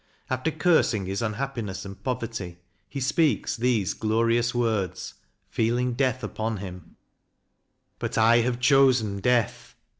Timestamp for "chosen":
8.59-9.19